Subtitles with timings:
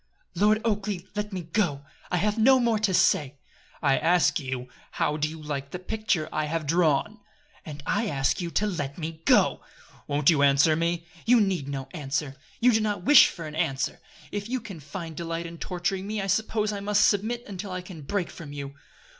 [0.33, 1.03] "Lord Oakleigh!
[1.15, 1.85] Let me go!
[2.09, 3.35] I have no more to say."
[3.83, 7.19] "I ask you, how do you like the picture I have drawn?"
[7.67, 9.61] "And I ask you to let me go."
[10.07, 12.35] "Won't you answer me?" "You need no answer.
[12.59, 13.99] You do not wish for an answer.
[14.31, 17.81] If you can find delight in torturing me I suppose I must submit until I
[17.81, 18.73] can break from you."